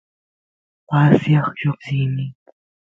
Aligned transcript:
pasiaq 0.87 1.47
lloqsini 1.59 2.25